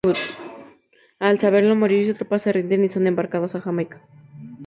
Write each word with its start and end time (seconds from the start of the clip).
Al 1.19 1.39
saberlo, 1.39 1.75
Morillo 1.75 2.01
y 2.01 2.05
su 2.07 2.13
tropa 2.15 2.39
se 2.39 2.51
rinden 2.51 2.83
y 2.83 2.89
son 2.89 3.05
embarcados 3.05 3.53
a 3.53 3.61
Jamaica. 3.61 4.01